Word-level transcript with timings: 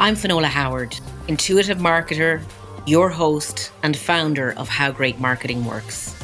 I'm 0.00 0.14
Finola 0.14 0.46
Howard, 0.46 0.96
intuitive 1.26 1.78
marketer, 1.78 2.40
your 2.86 3.08
host, 3.08 3.72
and 3.82 3.96
founder 3.96 4.52
of 4.52 4.68
How 4.68 4.92
Great 4.92 5.18
Marketing 5.18 5.64
Works. 5.64 6.14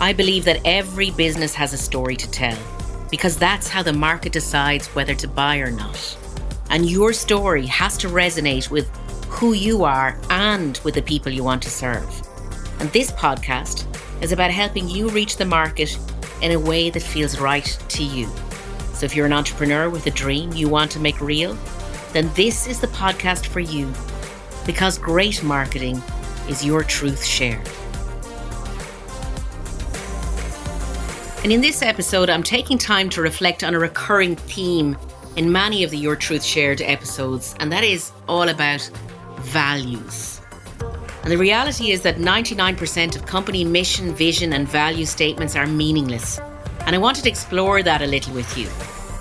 I 0.00 0.12
believe 0.12 0.44
that 0.46 0.60
every 0.64 1.12
business 1.12 1.54
has 1.54 1.72
a 1.72 1.78
story 1.78 2.16
to 2.16 2.28
tell 2.32 2.58
because 3.12 3.36
that's 3.36 3.68
how 3.68 3.84
the 3.84 3.92
market 3.92 4.32
decides 4.32 4.88
whether 4.96 5.14
to 5.14 5.28
buy 5.28 5.58
or 5.58 5.70
not. 5.70 6.18
And 6.70 6.90
your 6.90 7.12
story 7.12 7.66
has 7.66 7.96
to 7.98 8.08
resonate 8.08 8.68
with 8.68 8.90
who 9.28 9.52
you 9.52 9.84
are 9.84 10.18
and 10.28 10.80
with 10.82 10.94
the 10.94 11.02
people 11.02 11.30
you 11.30 11.44
want 11.44 11.62
to 11.62 11.70
serve. 11.70 12.10
And 12.80 12.90
this 12.90 13.12
podcast 13.12 13.86
is 14.24 14.32
about 14.32 14.50
helping 14.50 14.88
you 14.88 15.08
reach 15.08 15.36
the 15.36 15.44
market 15.44 15.96
in 16.42 16.50
a 16.50 16.58
way 16.58 16.90
that 16.90 17.00
feels 17.00 17.38
right 17.38 17.78
to 17.90 18.02
you. 18.02 18.28
So 18.92 19.06
if 19.06 19.14
you're 19.14 19.26
an 19.26 19.32
entrepreneur 19.32 19.88
with 19.88 20.04
a 20.08 20.10
dream 20.10 20.52
you 20.52 20.68
want 20.68 20.90
to 20.90 20.98
make 20.98 21.20
real, 21.20 21.56
then 22.14 22.30
this 22.34 22.68
is 22.68 22.80
the 22.80 22.86
podcast 22.86 23.46
for 23.46 23.58
you 23.58 23.92
because 24.64 24.98
great 24.98 25.42
marketing 25.42 26.00
is 26.48 26.64
your 26.64 26.84
truth 26.84 27.24
shared. 27.24 27.68
And 31.42 31.52
in 31.52 31.60
this 31.60 31.82
episode, 31.82 32.30
I'm 32.30 32.44
taking 32.44 32.78
time 32.78 33.10
to 33.10 33.20
reflect 33.20 33.64
on 33.64 33.74
a 33.74 33.78
recurring 33.78 34.36
theme 34.36 34.96
in 35.36 35.50
many 35.50 35.82
of 35.82 35.90
the 35.90 35.98
Your 35.98 36.14
Truth 36.14 36.44
Shared 36.44 36.80
episodes, 36.80 37.56
and 37.58 37.70
that 37.72 37.82
is 37.82 38.12
all 38.28 38.48
about 38.48 38.88
values. 39.40 40.40
And 41.24 41.32
the 41.32 41.36
reality 41.36 41.90
is 41.90 42.00
that 42.02 42.16
99% 42.16 43.16
of 43.16 43.26
company 43.26 43.64
mission, 43.64 44.14
vision, 44.14 44.52
and 44.52 44.68
value 44.68 45.04
statements 45.04 45.56
are 45.56 45.66
meaningless. 45.66 46.38
And 46.86 46.94
I 46.94 46.98
wanted 46.98 47.24
to 47.24 47.28
explore 47.28 47.82
that 47.82 48.02
a 48.02 48.06
little 48.06 48.34
with 48.34 48.56
you. 48.56 48.68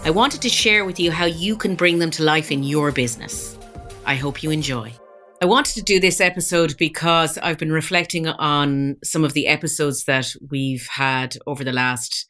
I 0.05 0.09
wanted 0.09 0.41
to 0.41 0.49
share 0.49 0.83
with 0.83 0.99
you 0.99 1.13
how 1.13 1.23
you 1.23 1.55
can 1.55 1.75
bring 1.75 1.99
them 1.99 2.11
to 2.11 2.23
life 2.23 2.51
in 2.51 2.61
your 2.61 2.91
business. 2.91 3.57
I 4.05 4.15
hope 4.15 4.43
you 4.43 4.51
enjoy. 4.51 4.91
I 5.41 5.45
wanted 5.45 5.75
to 5.75 5.81
do 5.81 5.97
this 5.97 6.19
episode 6.19 6.75
because 6.77 7.37
I've 7.37 7.57
been 7.57 7.71
reflecting 7.71 8.27
on 8.27 8.97
some 9.01 9.23
of 9.23 9.31
the 9.31 9.47
episodes 9.47 10.03
that 10.03 10.35
we've 10.51 10.85
had 10.87 11.37
over 11.47 11.63
the 11.63 11.71
last 11.71 12.27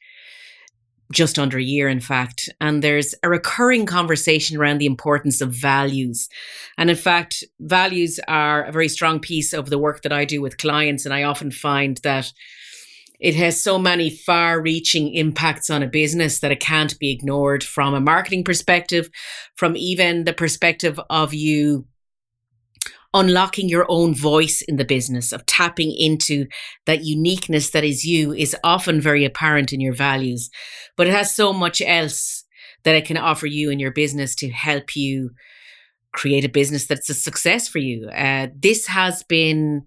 just 1.11 1.39
under 1.39 1.57
a 1.57 1.63
year, 1.63 1.89
in 1.89 1.99
fact. 1.99 2.47
And 2.61 2.83
there's 2.83 3.15
a 3.23 3.29
recurring 3.29 3.87
conversation 3.87 4.55
around 4.55 4.77
the 4.77 4.85
importance 4.85 5.41
of 5.41 5.49
values. 5.49 6.29
And 6.77 6.91
in 6.91 6.95
fact, 6.95 7.43
values 7.59 8.19
are 8.27 8.65
a 8.65 8.71
very 8.71 8.87
strong 8.87 9.19
piece 9.19 9.51
of 9.51 9.71
the 9.71 9.79
work 9.79 10.03
that 10.03 10.13
I 10.13 10.25
do 10.25 10.41
with 10.41 10.59
clients. 10.59 11.05
And 11.05 11.13
I 11.13 11.23
often 11.23 11.49
find 11.49 11.99
that 12.03 12.31
it 13.23 13.35
has 13.35 13.63
so 13.63 13.79
many 13.79 14.09
far 14.09 14.61
reaching 14.61 15.13
impacts 15.13 15.69
on 15.69 15.81
a 15.81 15.87
business 15.87 16.41
that 16.41 16.51
it 16.51 16.59
can't 16.59 16.99
be 16.99 17.09
ignored 17.09 17.63
from 17.63 17.93
a 17.93 18.01
marketing 18.01 18.43
perspective, 18.43 19.09
from 19.55 19.77
even 19.77 20.25
the 20.25 20.33
perspective 20.33 20.99
of 21.09 21.33
you 21.33 21.87
unlocking 23.13 23.69
your 23.69 23.85
own 23.87 24.13
voice 24.13 24.61
in 24.61 24.75
the 24.75 24.83
business, 24.83 25.31
of 25.31 25.45
tapping 25.45 25.95
into 25.97 26.47
that 26.85 27.05
uniqueness 27.05 27.69
that 27.69 27.85
is 27.85 28.03
you, 28.03 28.33
is 28.33 28.57
often 28.63 28.99
very 28.99 29.23
apparent 29.23 29.71
in 29.71 29.79
your 29.79 29.93
values. 29.93 30.49
But 30.97 31.07
it 31.07 31.13
has 31.13 31.33
so 31.33 31.53
much 31.53 31.81
else 31.81 32.43
that 32.83 32.95
it 32.95 33.05
can 33.05 33.17
offer 33.17 33.47
you 33.47 33.69
in 33.69 33.79
your 33.79 33.91
business 33.91 34.35
to 34.35 34.49
help 34.49 34.97
you 34.97 35.29
create 36.13 36.45
a 36.45 36.49
business 36.49 36.87
that's 36.87 37.09
a 37.09 37.13
success 37.13 37.67
for 37.67 37.79
you. 37.79 38.07
Uh, 38.09 38.47
this 38.55 38.87
has 38.87 39.23
been 39.23 39.85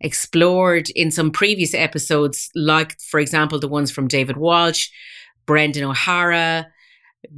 explored 0.00 0.90
in 0.90 1.10
some 1.10 1.30
previous 1.30 1.74
episodes, 1.74 2.50
like, 2.54 3.00
for 3.00 3.20
example, 3.20 3.58
the 3.58 3.68
ones 3.68 3.90
from 3.90 4.08
David 4.08 4.36
Walsh, 4.36 4.88
Brendan 5.46 5.84
O'Hara, 5.84 6.66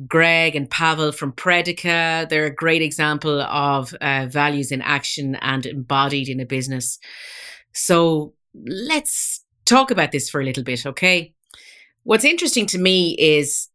Greg 0.06 0.54
and 0.54 0.70
Pavel 0.70 1.12
from 1.12 1.32
Predica. 1.32 2.28
They're 2.28 2.46
a 2.46 2.54
great 2.54 2.82
example 2.82 3.40
of 3.42 3.94
uh, 4.00 4.26
values 4.30 4.70
in 4.70 4.80
action 4.82 5.36
and 5.36 5.66
embodied 5.66 6.28
in 6.28 6.40
a 6.40 6.46
business. 6.46 6.98
So 7.74 8.34
let's 8.54 9.44
talk 9.64 9.90
about 9.90 10.12
this 10.12 10.30
for 10.30 10.40
a 10.40 10.44
little 10.44 10.64
bit, 10.64 10.86
okay? 10.86 11.34
What's 12.04 12.24
interesting 12.24 12.66
to 12.66 12.78
me 12.78 13.16
is 13.18 13.68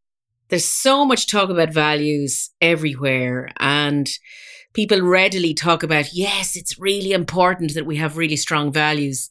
there's 0.50 0.68
so 0.68 1.06
much 1.06 1.30
talk 1.30 1.50
about 1.50 1.74
values 1.74 2.50
everywhere, 2.62 3.50
and 3.60 4.10
people 4.74 5.02
readily 5.02 5.54
talk 5.54 5.82
about, 5.84 6.14
yes, 6.14 6.56
it's 6.56 6.80
really 6.80 7.12
important 7.12 7.74
that 7.74 7.86
we 7.86 7.98
have 7.98 8.16
really 8.16 8.36
strong 8.36 8.72
values. 8.72 9.30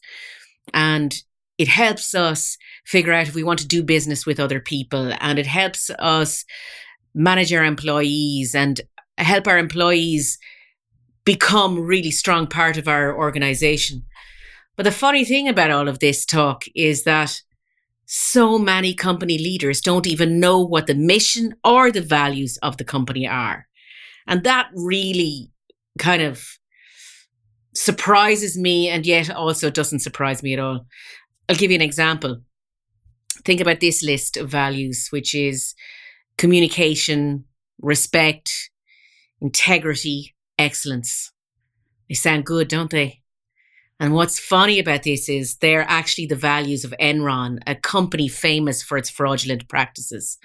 And 0.73 1.15
it 1.57 1.69
helps 1.69 2.13
us 2.13 2.57
figure 2.85 3.13
out 3.13 3.27
if 3.27 3.33
we 3.33 3.43
want 3.43 3.59
to 3.59 3.67
do 3.67 3.81
business 3.81 4.25
with 4.25 4.39
other 4.39 4.59
people 4.59 5.13
and 5.21 5.39
it 5.39 5.47
helps 5.47 5.89
us 5.99 6.43
manage 7.15 7.53
our 7.53 7.63
employees 7.63 8.53
and 8.53 8.81
help 9.17 9.47
our 9.47 9.57
employees 9.57 10.37
become 11.23 11.79
really 11.79 12.11
strong 12.11 12.45
part 12.45 12.77
of 12.77 12.87
our 12.87 13.17
organization. 13.17 14.05
But 14.75 14.83
the 14.83 14.91
funny 14.91 15.25
thing 15.25 15.47
about 15.47 15.71
all 15.71 15.87
of 15.87 15.99
this 15.99 16.25
talk 16.25 16.65
is 16.75 17.05
that 17.05 17.41
so 18.09 18.57
many 18.57 18.93
company 18.93 19.37
leaders 19.37 19.81
don't 19.81 20.07
even 20.07 20.39
know 20.39 20.61
what 20.61 20.87
the 20.87 20.95
mission 20.95 21.53
or 21.63 21.91
the 21.91 22.01
values 22.01 22.57
of 22.63 22.77
the 22.77 22.85
company 22.85 23.27
are. 23.27 23.67
And 24.25 24.43
that 24.45 24.69
really 24.73 25.51
kind 25.99 26.21
of 26.21 26.47
surprises 27.73 28.57
me 28.57 28.87
and 28.87 29.05
yet 29.05 29.29
also 29.29 29.69
doesn't 29.69 29.99
surprise 29.99 30.41
me 30.41 30.53
at 30.53 30.59
all. 30.59 30.87
I'll 31.49 31.57
give 31.57 31.69
you 31.69 31.75
an 31.75 31.81
example. 31.81 32.41
Think 33.43 33.59
about 33.59 33.81
this 33.81 34.01
list 34.01 34.37
of 34.37 34.49
values, 34.49 35.07
which 35.09 35.35
is 35.35 35.75
communication, 36.37 37.43
respect, 37.81 38.69
integrity, 39.41 40.33
excellence. 40.57 41.33
They 42.07 42.15
sound 42.15 42.45
good, 42.45 42.69
don't 42.69 42.89
they? 42.89 43.21
And 43.99 44.13
what's 44.13 44.39
funny 44.39 44.79
about 44.79 45.03
this 45.03 45.27
is 45.27 45.55
they're 45.55 45.85
actually 45.87 46.27
the 46.27 46.35
values 46.35 46.83
of 46.83 46.93
Enron, 47.01 47.59
a 47.65 47.73
company 47.73 48.27
famous 48.27 48.83
for 48.83 48.97
its 48.97 49.09
fraudulent 49.09 49.67
practices. 49.67 50.37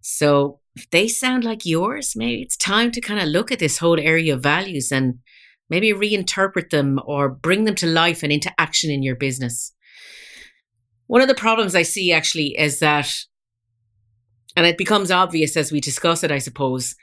So 0.00 0.60
if 0.76 0.88
they 0.90 1.08
sound 1.08 1.44
like 1.44 1.66
yours, 1.66 2.14
maybe 2.14 2.42
it's 2.42 2.56
time 2.56 2.92
to 2.92 3.00
kind 3.00 3.20
of 3.20 3.26
look 3.26 3.50
at 3.50 3.58
this 3.58 3.78
whole 3.78 3.98
area 3.98 4.34
of 4.34 4.42
values 4.42 4.92
and 4.92 5.18
maybe 5.68 5.92
reinterpret 5.92 6.70
them 6.70 7.00
or 7.04 7.28
bring 7.28 7.64
them 7.64 7.74
to 7.76 7.86
life 7.86 8.22
and 8.22 8.32
into 8.32 8.52
action 8.58 8.90
in 8.90 9.02
your 9.02 9.16
business. 9.16 9.72
One 11.08 11.22
of 11.22 11.28
the 11.28 11.34
problems 11.34 11.74
I 11.74 11.82
see 11.82 12.12
actually 12.12 12.56
is 12.56 12.78
that, 12.78 13.12
and 14.56 14.64
it 14.64 14.78
becomes 14.78 15.10
obvious 15.10 15.56
as 15.56 15.72
we 15.72 15.80
discuss 15.80 16.22
it, 16.22 16.30
I 16.30 16.38
suppose, 16.38 16.94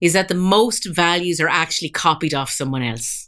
is 0.00 0.12
that 0.12 0.28
the 0.28 0.34
most 0.34 0.86
values 0.86 1.40
are 1.40 1.48
actually 1.48 1.90
copied 1.90 2.34
off 2.34 2.50
someone 2.50 2.82
else. 2.82 3.27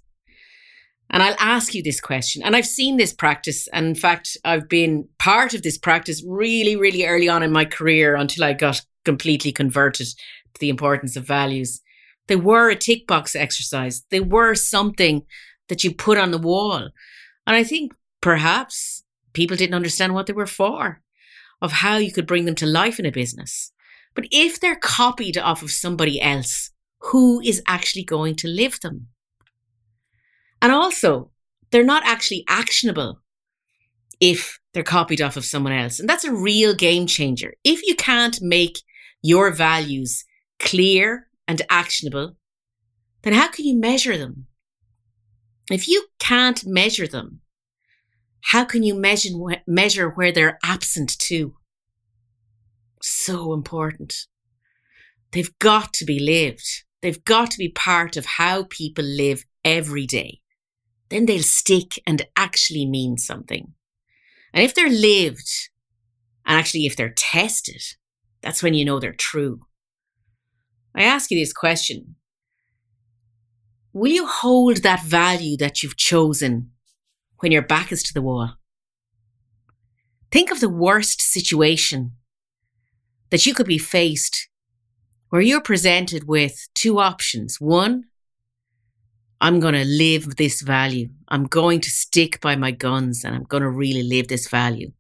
And 1.11 1.23
I'll 1.23 1.37
ask 1.39 1.75
you 1.75 1.83
this 1.83 2.01
question. 2.01 2.43
And 2.43 2.55
I've 2.55 2.67
seen 2.67 2.97
this 2.97 3.13
practice. 3.13 3.69
And 3.73 3.87
in 3.87 3.95
fact, 3.95 4.37
I've 4.45 4.69
been 4.69 5.09
part 5.19 5.55
of 5.55 5.63
this 5.63 5.77
practice 5.77 6.23
really, 6.27 6.77
really 6.77 7.05
early 7.05 7.29
on 7.29 7.43
in 7.43 7.53
my 7.53 7.65
career 7.65 8.15
until 8.15 8.45
I 8.45 8.53
got 8.53 8.83
completely 9.05 9.51
converted 9.51 10.07
to 10.07 10.61
the 10.61 10.69
importance 10.69 11.17
of 11.17 11.27
values. 11.27 11.81
They 12.29 12.37
were 12.37 12.71
a 12.71 12.77
tick 12.77 13.09
box 13.09 13.35
exercise. 13.35 14.05
They 14.11 14.21
were 14.21 14.55
something 14.55 15.23
that 15.69 15.83
you 15.83 15.93
put 15.93 16.17
on 16.17 16.31
the 16.31 16.39
wall. 16.39 16.91
And 17.47 17.57
I 17.57 17.65
think 17.65 17.93
perhaps 18.21 19.03
people 19.33 19.57
didn't 19.57 19.75
understand 19.75 20.15
what 20.15 20.27
they 20.27 20.33
were 20.33 20.47
for, 20.47 21.03
of 21.61 21.73
how 21.73 21.97
you 21.97 22.13
could 22.13 22.27
bring 22.27 22.45
them 22.45 22.55
to 22.57 22.67
life 22.67 23.01
in 23.01 23.07
a 23.07 23.11
business. 23.11 23.73
But 24.15 24.27
if 24.31 24.61
they're 24.61 24.77
copied 24.77 25.39
off 25.39 25.63
of 25.63 25.71
somebody 25.71 26.21
else, 26.21 26.71
who 26.99 27.41
is 27.41 27.63
actually 27.67 28.05
going 28.05 28.37
to 28.37 28.49
live 28.49 28.81
them? 28.81 29.09
And 30.63 30.73
also, 30.73 31.31
they're 31.71 31.85
not 31.85 32.03
actually 32.05 32.45
actionable 32.49 33.21
if 34.21 34.61
they're 34.73 34.83
copied 34.83 35.21
off 35.23 35.37
of 35.37 35.45
someone 35.45 35.73
else. 35.73 35.99
And 35.99 36.09
that's 36.09 36.25
a 36.25 36.35
real 36.35 36.75
game 36.75 37.07
changer. 37.07 37.55
If 37.65 37.87
you 37.87 37.95
can't 37.95 38.41
make 38.43 38.79
your 39.23 39.51
values 39.51 40.25
clear 40.59 41.29
and 41.49 41.63
actionable, 41.71 42.37
then 43.23 43.33
how 43.33 43.49
can 43.49 43.65
you 43.65 43.77
measure 43.77 44.17
them? 44.17 44.47
If 45.71 45.89
you 45.89 46.07
can't 46.19 46.65
measure 46.67 47.07
them, 47.07 47.41
how 48.43 48.65
can 48.65 48.83
you 48.83 48.95
measure, 48.95 49.31
measure 49.67 50.09
where 50.11 50.33
they're 50.33 50.59
absent 50.65 51.19
too? 51.19 51.57
So 53.03 53.53
important. 53.53 54.15
They've 55.33 55.57
got 55.59 55.93
to 55.95 56.05
be 56.05 56.19
lived. 56.19 56.67
They've 57.03 57.23
got 57.25 57.51
to 57.53 57.59
be 57.59 57.69
part 57.69 58.17
of 58.17 58.27
how 58.27 58.65
people 58.65 59.05
live 59.05 59.45
every 59.65 60.07
day. 60.07 60.41
Then 61.11 61.27
they'll 61.27 61.43
stick 61.43 62.01
and 62.07 62.27
actually 62.37 62.87
mean 62.87 63.19
something. 63.19 63.75
And 64.55 64.65
if 64.65 64.75
they're 64.75 64.89
lived, 64.89 65.51
and 66.47 66.59
actually 66.59 66.87
if 66.87 66.97
they're 66.97 67.15
tested, 67.15 67.83
that's 68.43 68.63
when 68.63 68.75
you 68.75 68.85
know 68.85 68.99
they're 68.99 69.13
true. 69.13 69.61
I 70.95 71.03
ask 71.03 71.31
you 71.31 71.39
this 71.39 71.53
question 71.53 72.17
Will 73.93 74.13
you 74.13 74.27
hold 74.27 74.79
that 74.79 75.03
value 75.03 75.57
that 75.57 75.83
you've 75.83 75.97
chosen 75.97 76.71
when 77.39 77.53
your 77.53 77.63
back 77.63 77.91
is 77.91 78.03
to 78.05 78.15
the 78.15 78.23
wall? 78.23 78.55
Think 80.31 80.53
of 80.53 80.61
the 80.61 80.69
worst 80.69 81.21
situation 81.21 82.13
that 83.31 83.47
you 83.47 83.55
could 83.55 83.67
be 83.67 83.79
faced 83.79 84.49
where 85.31 85.43
you're 85.43 85.61
presented 85.61 86.29
with 86.29 86.69
two 86.75 86.99
options. 86.99 87.61
One, 87.61 88.05
I'm 89.41 89.59
going 89.59 89.75
to 89.75 89.85
live 89.85 90.37
this 90.37 90.61
value. 90.61 91.09
I'm 91.29 91.45
going 91.45 91.81
to 91.81 91.91
stick 91.91 92.41
by 92.41 92.57
my 92.57 92.71
guns 92.73 93.25
and 93.25 93.35
I'm 93.35 93.45
going 93.45 93.63
to 93.63 93.71
really 93.71 94.03
live 94.03 94.29
this 94.29 94.49
value. 94.49 94.93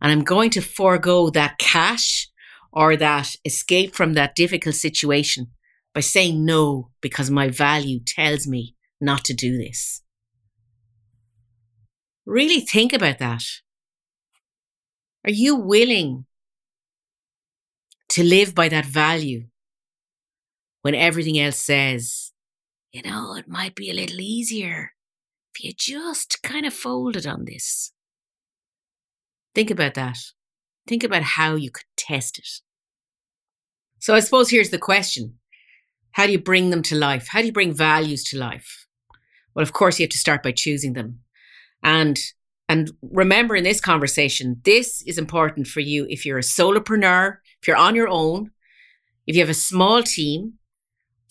And 0.00 0.12
I'm 0.12 0.22
going 0.22 0.50
to 0.50 0.60
forego 0.60 1.30
that 1.30 1.58
cash 1.58 2.28
or 2.72 2.96
that 2.96 3.34
escape 3.44 3.94
from 3.94 4.14
that 4.14 4.34
difficult 4.34 4.76
situation 4.76 5.48
by 5.94 6.00
saying 6.00 6.44
no 6.44 6.90
because 7.00 7.30
my 7.30 7.48
value 7.48 8.00
tells 8.00 8.46
me 8.46 8.76
not 9.00 9.24
to 9.24 9.34
do 9.34 9.58
this. 9.58 10.02
Really 12.24 12.60
think 12.60 12.92
about 12.92 13.18
that. 13.18 13.42
Are 15.24 15.30
you 15.30 15.56
willing 15.56 16.26
to 18.10 18.22
live 18.22 18.54
by 18.54 18.68
that 18.68 18.86
value 18.86 19.46
when 20.82 20.94
everything 20.94 21.38
else 21.38 21.58
says, 21.58 22.31
you 22.92 23.02
know, 23.02 23.34
it 23.36 23.48
might 23.48 23.74
be 23.74 23.90
a 23.90 23.94
little 23.94 24.20
easier 24.20 24.92
if 25.54 25.64
you 25.64 25.72
just 25.76 26.42
kind 26.42 26.66
of 26.66 26.74
folded 26.74 27.26
on 27.26 27.44
this? 27.44 27.92
Think 29.54 29.70
about 29.70 29.94
that. 29.94 30.18
Think 30.86 31.04
about 31.04 31.22
how 31.22 31.54
you 31.54 31.70
could 31.70 31.86
test 31.96 32.38
it. 32.38 32.48
So 33.98 34.14
I 34.14 34.20
suppose 34.20 34.50
here's 34.50 34.70
the 34.70 34.78
question 34.78 35.38
How 36.12 36.26
do 36.26 36.32
you 36.32 36.38
bring 36.38 36.70
them 36.70 36.82
to 36.82 36.96
life? 36.96 37.28
How 37.30 37.40
do 37.40 37.46
you 37.46 37.52
bring 37.52 37.74
values 37.74 38.24
to 38.24 38.38
life? 38.38 38.86
Well, 39.54 39.62
of 39.62 39.72
course, 39.72 39.98
you 39.98 40.04
have 40.04 40.10
to 40.10 40.18
start 40.18 40.42
by 40.42 40.52
choosing 40.52 40.94
them. 40.94 41.20
And 41.82 42.18
and 42.68 42.90
remember 43.02 43.54
in 43.54 43.64
this 43.64 43.80
conversation, 43.80 44.60
this 44.64 45.02
is 45.02 45.18
important 45.18 45.66
for 45.66 45.80
you 45.80 46.06
if 46.08 46.24
you're 46.24 46.38
a 46.38 46.42
solopreneur, 46.42 47.36
if 47.60 47.68
you're 47.68 47.76
on 47.76 47.94
your 47.94 48.08
own, 48.08 48.50
if 49.26 49.36
you 49.36 49.42
have 49.42 49.50
a 49.50 49.54
small 49.54 50.02
team, 50.02 50.54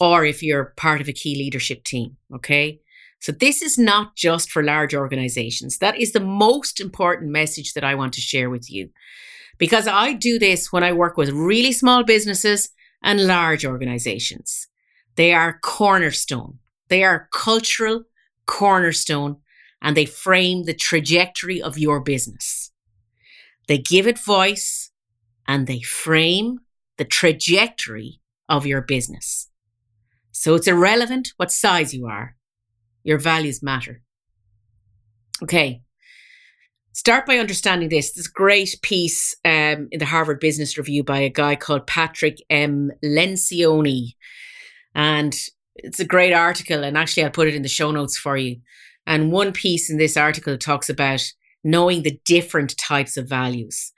or 0.02 0.26
if 0.26 0.42
you're 0.42 0.74
part 0.78 1.00
of 1.00 1.08
a 1.08 1.14
key 1.14 1.36
leadership 1.36 1.84
team. 1.84 2.18
Okay. 2.34 2.82
So 3.20 3.32
this 3.32 3.62
is 3.62 3.78
not 3.78 4.16
just 4.16 4.50
for 4.50 4.64
large 4.64 4.96
organizations. 4.96 5.78
That 5.78 5.96
is 6.00 6.12
the 6.12 6.20
most 6.20 6.80
important 6.80 7.32
message 7.32 7.74
that 7.74 7.84
I 7.84 7.94
want 7.94 8.14
to 8.14 8.22
share 8.22 8.50
with 8.50 8.72
you. 8.72 8.90
Because 9.60 9.88
I 9.88 10.14
do 10.14 10.40
this 10.40 10.72
when 10.72 10.84
I 10.84 10.92
work 10.92 11.18
with 11.18 11.30
really 11.30 11.72
small 11.72 12.04
businesses 12.04 12.70
and 13.04 13.28
large 13.28 13.64
organizations. 13.64 14.68
They 15.18 15.34
are 15.34 15.60
cornerstone. 15.62 16.58
They 16.88 17.04
are 17.04 17.30
cultural 17.32 18.06
cornerstone 18.48 19.38
and 19.84 19.96
they 19.96 20.06
frame 20.06 20.64
the 20.64 20.74
trajectory 20.74 21.62
of 21.62 21.78
your 21.78 22.00
business. 22.00 22.72
They 23.68 23.78
give 23.78 24.08
it 24.08 24.18
voice 24.18 24.90
and 25.48 25.68
they 25.68 25.82
frame 25.82 26.62
the 26.98 27.06
trajectory 27.06 28.20
of 28.50 28.66
your 28.66 28.82
business. 28.82 29.51
So 30.42 30.56
it's 30.56 30.66
irrelevant 30.66 31.34
what 31.38 31.52
size 31.52 31.94
you 31.94 32.08
are, 32.08 32.36
your 33.04 33.20
values 33.20 33.62
matter. 33.62 34.02
Okay. 35.44 35.84
Start 36.94 37.28
by 37.28 37.38
understanding 37.38 37.90
this. 37.90 38.14
This 38.14 38.28
great 38.28 38.76
piece 38.82 39.36
um, 39.46 39.88
in 39.92 40.00
the 40.00 40.06
Harvard 40.06 40.40
Business 40.40 40.80
Review 40.80 41.04
by 41.04 41.20
a 41.20 41.30
guy 41.30 41.56
called 41.56 41.86
Patrick 41.86 42.40
M. 42.50 42.90
Lencioni. 43.06 44.16
And 44.96 45.38
it's 45.76 46.00
a 46.00 46.06
great 46.06 46.34
article. 46.34 46.84
And 46.84 46.98
actually, 46.98 47.24
I'll 47.24 47.30
put 47.30 47.48
it 47.48 47.54
in 47.54 47.62
the 47.62 47.70
show 47.70 47.92
notes 47.92 48.18
for 48.18 48.36
you. 48.36 48.62
And 49.06 49.32
one 49.32 49.52
piece 49.52 49.92
in 49.92 50.00
this 50.00 50.18
article 50.18 50.58
talks 50.58 50.90
about 50.90 51.22
knowing 51.64 52.02
the 52.02 52.20
different 52.26 52.76
types 52.80 53.16
of 53.16 53.30
values. 53.30 53.92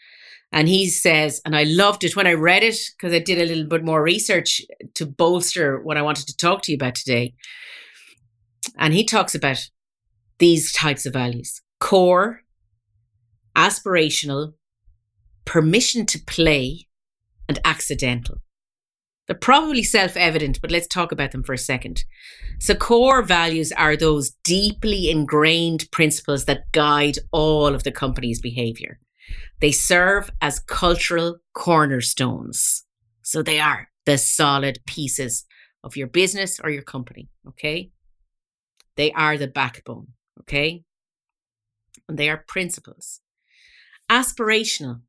And 0.53 0.69
he 0.69 0.88
says, 0.88 1.41
and 1.45 1.55
I 1.55 1.63
loved 1.63 2.03
it 2.03 2.15
when 2.15 2.27
I 2.27 2.33
read 2.33 2.61
it 2.61 2.77
because 2.95 3.11
I 3.11 3.17
did 3.17 3.39
a 3.39 3.45
little 3.45 3.65
bit 3.65 3.83
more 3.83 4.03
research 4.03 4.61
to 4.94 5.05
bolster 5.07 5.81
what 5.81 5.97
I 5.97 6.03
wanted 6.03 6.27
to 6.27 6.38
talk 6.38 6.61
to 6.61 6.71
you 6.71 6.75
about 6.75 6.94
today. 6.94 7.33
And 8.77 8.94
he 8.94 9.03
talks 9.03 9.33
about 9.33 9.67
these 10.38 10.71
types 10.71 11.07
of 11.07 11.13
values 11.13 11.59
core, 11.79 12.41
aspirational, 13.55 14.53
permission 15.44 16.05
to 16.05 16.19
play, 16.19 16.88
and 17.49 17.59
accidental. 17.65 18.38
They're 19.27 19.35
probably 19.35 19.81
self 19.81 20.15
evident, 20.15 20.61
but 20.61 20.69
let's 20.69 20.88
talk 20.88 21.11
about 21.11 21.31
them 21.31 21.44
for 21.44 21.53
a 21.53 21.57
second. 21.57 22.03
So, 22.59 22.75
core 22.75 23.23
values 23.23 23.71
are 23.71 23.97
those 23.97 24.33
deeply 24.44 25.09
ingrained 25.09 25.88
principles 25.91 26.45
that 26.45 26.71
guide 26.73 27.17
all 27.31 27.73
of 27.73 27.83
the 27.83 27.91
company's 27.91 28.39
behavior. 28.39 28.99
They 29.59 29.71
serve 29.71 30.29
as 30.41 30.59
cultural 30.59 31.37
cornerstones. 31.53 32.85
So, 33.21 33.41
they 33.41 33.59
are 33.59 33.89
the 34.05 34.17
solid 34.17 34.79
pieces 34.85 35.45
of 35.83 35.97
your 35.97 36.07
business 36.07 36.59
or 36.59 36.69
your 36.69 36.81
company. 36.81 37.29
Okay. 37.47 37.91
They 38.95 39.11
are 39.13 39.37
the 39.37 39.47
backbone. 39.47 40.07
Okay. 40.41 40.83
And 42.07 42.17
they 42.17 42.29
are 42.29 42.43
principles. 42.47 43.21
Aspirational. 44.09 45.01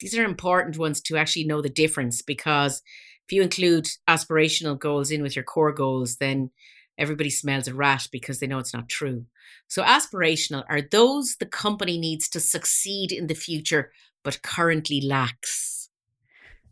These 0.00 0.16
are 0.16 0.24
important 0.24 0.78
ones 0.78 1.00
to 1.02 1.16
actually 1.16 1.44
know 1.44 1.60
the 1.60 1.68
difference 1.68 2.22
because 2.22 2.82
if 3.26 3.32
you 3.32 3.42
include 3.42 3.88
aspirational 4.08 4.78
goals 4.78 5.10
in 5.10 5.22
with 5.22 5.36
your 5.36 5.44
core 5.44 5.72
goals, 5.72 6.16
then 6.16 6.50
everybody 7.00 7.30
smells 7.30 7.66
a 7.66 7.74
rat 7.74 8.06
because 8.12 8.38
they 8.38 8.46
know 8.46 8.58
it's 8.58 8.74
not 8.74 8.88
true. 8.88 9.26
So, 9.68 9.82
aspirational 9.82 10.64
are 10.68 10.82
those 10.82 11.36
the 11.36 11.46
company 11.46 11.98
needs 11.98 12.28
to 12.30 12.40
succeed 12.40 13.10
in 13.12 13.26
the 13.26 13.34
future 13.34 13.90
but 14.22 14.42
currently 14.42 15.00
lacks. 15.00 15.88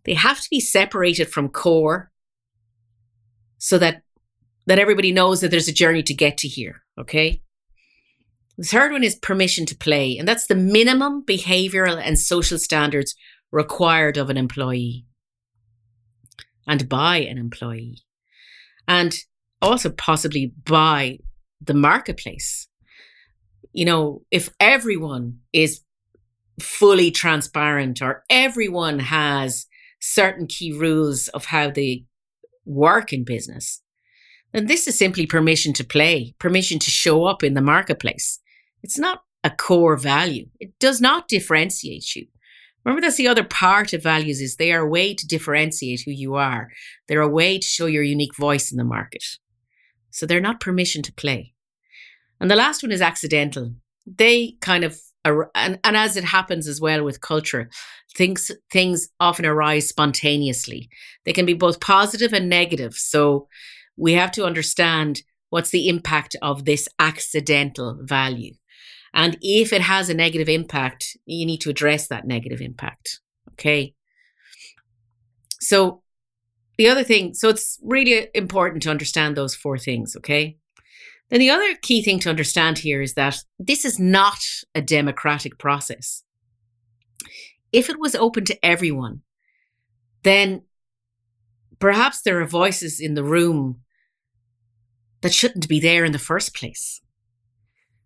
They 0.04 0.14
have 0.14 0.40
to 0.40 0.48
be 0.50 0.60
separated 0.60 1.28
from 1.28 1.48
core 1.48 2.10
so 3.58 3.78
that 3.78 4.02
that 4.66 4.78
everybody 4.78 5.12
knows 5.12 5.40
that 5.40 5.50
there's 5.50 5.68
a 5.68 5.72
journey 5.72 6.02
to 6.02 6.12
get 6.12 6.36
to 6.38 6.48
here, 6.48 6.82
okay? 7.00 7.40
The 8.58 8.66
third 8.66 8.92
one 8.92 9.02
is 9.02 9.16
permission 9.16 9.64
to 9.66 9.76
play, 9.76 10.18
and 10.18 10.28
that's 10.28 10.46
the 10.46 10.54
minimum 10.54 11.24
behavioral 11.24 12.00
and 12.04 12.18
social 12.18 12.58
standards 12.58 13.14
required 13.50 14.18
of 14.18 14.28
an 14.28 14.36
employee 14.36 15.06
and 16.66 16.86
by 16.86 17.18
an 17.18 17.38
employee, 17.38 18.02
and 18.86 19.16
also 19.60 19.90
possibly 19.90 20.52
by 20.64 21.18
the 21.60 21.74
marketplace. 21.74 22.68
You 23.72 23.84
know, 23.84 24.22
if 24.30 24.50
everyone 24.60 25.40
is 25.52 25.80
fully 26.60 27.10
transparent 27.10 28.02
or 28.02 28.24
everyone 28.30 28.98
has 28.98 29.66
certain 30.00 30.46
key 30.46 30.72
rules 30.72 31.28
of 31.28 31.46
how 31.46 31.70
they 31.70 32.04
work 32.64 33.12
in 33.12 33.24
business, 33.24 33.82
then 34.52 34.66
this 34.66 34.86
is 34.86 34.96
simply 34.96 35.26
permission 35.26 35.72
to 35.74 35.84
play, 35.84 36.34
permission 36.38 36.78
to 36.78 36.90
show 36.90 37.24
up 37.24 37.42
in 37.42 37.54
the 37.54 37.60
marketplace. 37.60 38.40
It's 38.82 38.98
not 38.98 39.22
a 39.44 39.50
core 39.50 39.96
value. 39.96 40.46
It 40.58 40.78
does 40.78 41.00
not 41.00 41.28
differentiate 41.28 42.16
you. 42.16 42.26
Remember, 42.84 43.02
that's 43.02 43.16
the 43.16 43.28
other 43.28 43.44
part 43.44 43.92
of 43.92 44.02
values 44.02 44.40
is 44.40 44.56
they 44.56 44.72
are 44.72 44.80
a 44.80 44.88
way 44.88 45.12
to 45.12 45.26
differentiate 45.26 46.02
who 46.04 46.10
you 46.10 46.34
are. 46.34 46.70
They're 47.06 47.20
a 47.20 47.28
way 47.28 47.58
to 47.58 47.66
show 47.66 47.86
your 47.86 48.02
unique 48.02 48.36
voice 48.36 48.70
in 48.70 48.78
the 48.78 48.84
market. 48.84 49.24
So 50.10 50.26
they're 50.26 50.40
not 50.40 50.60
permission 50.60 51.02
to 51.02 51.12
play. 51.12 51.54
And 52.40 52.50
the 52.50 52.56
last 52.56 52.82
one 52.82 52.92
is 52.92 53.02
accidental. 53.02 53.74
They 54.06 54.56
kind 54.60 54.84
of 54.84 54.98
and, 55.24 55.78
and 55.84 55.96
as 55.96 56.16
it 56.16 56.24
happens 56.24 56.66
as 56.66 56.80
well 56.80 57.04
with 57.04 57.20
culture, 57.20 57.68
things 58.16 58.50
things 58.70 59.08
often 59.20 59.44
arise 59.44 59.88
spontaneously. 59.88 60.88
They 61.24 61.32
can 61.32 61.46
be 61.46 61.54
both 61.54 61.80
positive 61.80 62.32
and 62.32 62.48
negative. 62.48 62.94
So 62.94 63.48
we 63.96 64.12
have 64.14 64.32
to 64.32 64.44
understand 64.44 65.22
what's 65.50 65.70
the 65.70 65.88
impact 65.88 66.36
of 66.42 66.64
this 66.64 66.88
accidental 66.98 67.98
value. 68.02 68.54
And 69.14 69.38
if 69.40 69.72
it 69.72 69.80
has 69.82 70.08
a 70.08 70.14
negative 70.14 70.48
impact, 70.48 71.16
you 71.24 71.46
need 71.46 71.60
to 71.62 71.70
address 71.70 72.08
that 72.08 72.26
negative 72.26 72.60
impact. 72.60 73.20
Okay. 73.52 73.94
So 75.60 76.02
the 76.78 76.88
other 76.88 77.04
thing, 77.04 77.34
so 77.34 77.48
it's 77.48 77.78
really 77.82 78.28
important 78.34 78.82
to 78.84 78.90
understand 78.90 79.36
those 79.36 79.54
four 79.54 79.76
things. 79.76 80.16
Okay. 80.16 80.56
Then 81.28 81.40
the 81.40 81.50
other 81.50 81.74
key 81.82 82.02
thing 82.02 82.20
to 82.20 82.30
understand 82.30 82.78
here 82.78 83.02
is 83.02 83.14
that 83.14 83.36
this 83.58 83.84
is 83.84 83.98
not 83.98 84.38
a 84.74 84.80
democratic 84.80 85.58
process. 85.58 86.22
If 87.70 87.90
it 87.90 87.98
was 87.98 88.14
open 88.14 88.46
to 88.46 88.64
everyone, 88.64 89.20
then 90.22 90.62
perhaps 91.80 92.22
there 92.22 92.40
are 92.40 92.46
voices 92.46 92.98
in 93.00 93.14
the 93.14 93.24
room 93.24 93.82
that 95.20 95.34
shouldn't 95.34 95.68
be 95.68 95.80
there 95.80 96.04
in 96.04 96.12
the 96.12 96.18
first 96.18 96.54
place. 96.54 97.02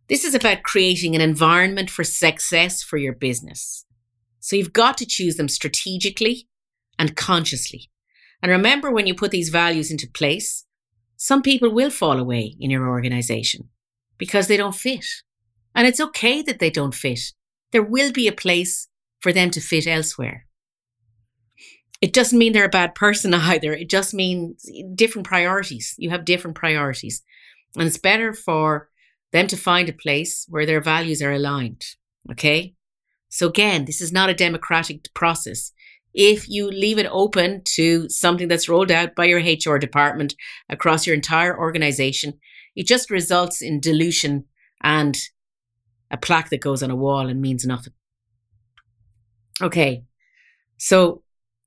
This 0.09 0.25
is 0.25 0.35
about 0.35 0.65
creating 0.65 1.15
an 1.15 1.21
environment 1.21 1.91
for 1.91 2.03
success 2.03 2.83
for 2.83 2.97
your 2.97 3.13
business. 3.13 3.85
So 4.41 4.57
you've 4.57 4.73
got 4.73 4.99
to 4.99 5.07
choose 5.07 5.37
them 5.37 5.49
strategically 5.49 6.49
and 6.99 7.15
consciously. 7.15 7.92
And 8.43 8.51
remember, 8.51 8.91
when 8.91 9.07
you 9.07 9.15
put 9.15 9.31
these 9.31 9.49
values 9.49 9.91
into 9.91 10.09
place, 10.09 10.65
some 11.17 11.43
people 11.43 11.71
will 11.71 11.91
fall 11.91 12.19
away 12.19 12.57
in 12.59 12.71
your 12.71 12.89
organization 12.89 13.69
because 14.19 14.49
they 14.49 14.57
don't 14.57 14.75
fit. 14.75 15.07
And 15.75 15.87
it's 15.87 16.01
okay 16.01 16.43
that 16.43 16.59
they 16.59 16.71
don't 16.71 16.95
fit. 16.95 17.21
There 17.71 17.83
will 17.83 18.13
be 18.13 18.27
a 18.27 18.33
place 18.33 18.89
for 19.21 19.33
them 19.33 19.51
to 19.51 19.61
fit 19.61 19.87
elsewhere. 19.87 20.47
It 22.01 22.13
doesn't 22.13 22.39
mean 22.39 22.53
they're 22.53 22.65
a 22.65 22.69
bad 22.69 22.97
person 22.97 23.33
either. 23.53 23.73
It 23.73 23.89
just 23.89 24.13
means 24.13 24.69
different 24.95 25.27
priorities. 25.27 25.95
You 25.97 26.11
have 26.11 26.25
different 26.25 26.57
priorities. 26.57 27.23
And 27.77 27.87
it's 27.87 27.99
better 27.99 28.35
for 28.35 28.91
them 29.31 29.47
to 29.47 29.57
find 29.57 29.89
a 29.89 29.95
place 29.95 30.45
where 30.49 30.67
their 30.67 30.81
values 30.81 31.23
are 31.23 31.33
aligned. 31.33 31.85
Okay. 32.31 32.75
So 33.29 33.49
again, 33.49 33.87
this 33.87 34.01
is 34.01 34.13
not 34.13 34.29
a 34.29 34.35
democratic 34.35 35.13
process. 35.15 35.73
If 36.15 36.49
you 36.49 36.71
leave 36.71 36.99
it 36.99 37.09
open 37.11 37.63
to 37.77 38.09
something 38.09 38.49
that's 38.49 38.69
rolled 38.69 38.91
out 38.91 39.15
by 39.15 39.25
your 39.25 39.41
HR 39.41 39.79
department 39.79 40.35
across 40.69 41.07
your 41.07 41.15
entire 41.15 41.59
organization, 41.59 42.35
it 42.77 42.87
just 42.87 43.11
results 43.11 43.63
in 43.63 43.81
dilution 43.81 44.45
and 44.83 45.17
a 46.11 46.17
plaque 46.17 46.51
that 46.51 46.61
goes 46.61 46.83
on 46.83 46.91
a 46.91 46.97
wall 46.97 47.29
and 47.29 47.41
means 47.41 47.65
nothing. 47.65 47.95
Okay. 49.63 50.05
So 50.77 51.23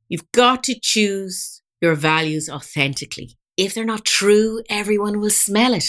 you've 0.10 0.32
got 0.32 0.64
to 0.66 0.80
choose 0.80 1.62
your 1.82 1.96
values 1.96 2.50
authentically. 2.50 3.38
If 3.58 3.74
they're 3.74 3.86
not 3.86 4.06
true, 4.06 4.62
everyone 4.70 5.20
will 5.20 5.30
smell 5.30 5.74
it. 5.74 5.88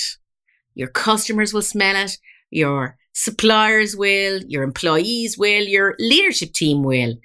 Your 0.74 0.88
customers 0.88 1.52
will 1.52 1.62
smell 1.62 1.96
it. 1.96 2.18
Your 2.50 2.96
suppliers 3.12 3.96
will. 3.96 4.40
Your 4.46 4.62
employees 4.62 5.36
will. 5.36 5.64
Your 5.64 5.96
leadership 5.98 6.52
team 6.52 6.82
will. 6.82 7.16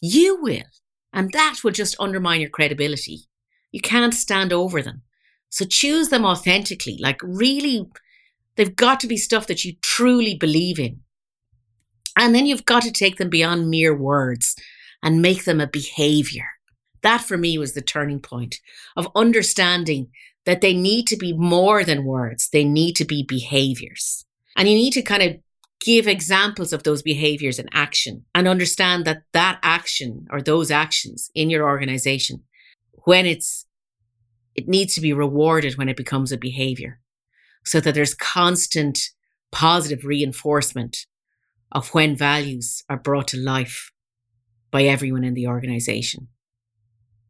You 0.00 0.40
will. 0.40 0.64
And 1.12 1.32
that 1.32 1.60
will 1.64 1.72
just 1.72 1.96
undermine 1.98 2.40
your 2.40 2.50
credibility. 2.50 3.28
You 3.72 3.80
can't 3.80 4.14
stand 4.14 4.52
over 4.52 4.82
them. 4.82 5.02
So 5.50 5.64
choose 5.64 6.08
them 6.08 6.24
authentically. 6.24 6.98
Like, 7.00 7.20
really, 7.22 7.88
they've 8.56 8.74
got 8.74 9.00
to 9.00 9.06
be 9.06 9.16
stuff 9.16 9.46
that 9.46 9.64
you 9.64 9.74
truly 9.82 10.34
believe 10.34 10.78
in. 10.78 11.00
And 12.16 12.34
then 12.34 12.46
you've 12.46 12.64
got 12.64 12.82
to 12.82 12.90
take 12.90 13.16
them 13.16 13.30
beyond 13.30 13.70
mere 13.70 13.96
words 13.96 14.56
and 15.02 15.22
make 15.22 15.44
them 15.44 15.60
a 15.60 15.66
behavior. 15.66 16.46
That 17.02 17.22
for 17.22 17.38
me 17.38 17.56
was 17.58 17.74
the 17.74 17.80
turning 17.80 18.20
point 18.20 18.56
of 18.96 19.08
understanding 19.14 20.08
that 20.44 20.60
they 20.60 20.74
need 20.74 21.06
to 21.06 21.16
be 21.16 21.32
more 21.32 21.84
than 21.84 22.04
words, 22.04 22.48
they 22.48 22.64
need 22.64 22.96
to 22.96 23.04
be 23.04 23.22
behaviors. 23.22 24.24
And 24.56 24.68
you 24.68 24.74
need 24.74 24.92
to 24.94 25.02
kind 25.02 25.22
of 25.22 25.36
give 25.80 26.08
examples 26.08 26.72
of 26.72 26.82
those 26.82 27.02
behaviors 27.02 27.58
in 27.58 27.68
action 27.72 28.24
and 28.34 28.48
understand 28.48 29.04
that 29.04 29.22
that 29.32 29.58
action 29.62 30.26
or 30.30 30.42
those 30.42 30.70
actions 30.70 31.30
in 31.34 31.50
your 31.50 31.68
organization, 31.68 32.42
when 33.04 33.26
it's, 33.26 33.66
it 34.54 34.68
needs 34.68 34.94
to 34.94 35.00
be 35.00 35.12
rewarded 35.12 35.76
when 35.76 35.88
it 35.88 35.96
becomes 35.96 36.32
a 36.32 36.38
behavior 36.38 37.00
so 37.64 37.80
that 37.80 37.94
there's 37.94 38.14
constant 38.14 38.98
positive 39.52 40.04
reinforcement 40.04 41.06
of 41.72 41.94
when 41.94 42.16
values 42.16 42.82
are 42.88 42.98
brought 42.98 43.28
to 43.28 43.36
life 43.36 43.92
by 44.70 44.82
everyone 44.82 45.24
in 45.24 45.34
the 45.34 45.46
organization, 45.46 46.28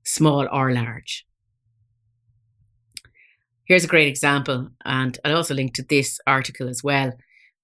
small 0.04 0.48
or 0.50 0.72
large. 0.72 1.26
Here's 3.64 3.84
a 3.84 3.88
great 3.88 4.08
example, 4.08 4.70
and 4.84 5.18
I'll 5.24 5.36
also 5.36 5.54
link 5.54 5.74
to 5.74 5.82
this 5.82 6.18
article 6.26 6.68
as 6.68 6.82
well, 6.82 7.12